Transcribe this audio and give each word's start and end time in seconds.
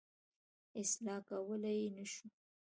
اصلاح 0.81 1.19
کولای 1.29 1.75
یې 1.81 1.89
نه 1.95 2.05
شو. 2.11 2.27